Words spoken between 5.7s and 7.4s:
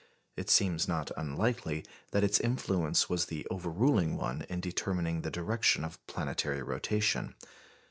of planetary rotation.